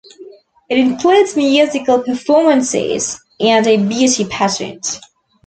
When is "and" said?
3.39-3.67